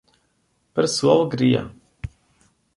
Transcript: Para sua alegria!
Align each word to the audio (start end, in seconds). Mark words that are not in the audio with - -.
Para 0.73 0.87
sua 0.87 1.13
alegria! 1.21 1.71